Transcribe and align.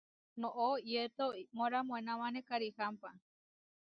Noʼó 0.41 0.67
iyéto 0.87 1.25
iʼmora 1.41 1.79
moenamané 1.87 2.39
karihámpa. 2.49 3.09